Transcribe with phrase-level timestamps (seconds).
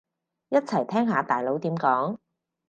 [0.49, 2.17] 一齊聽下大佬點講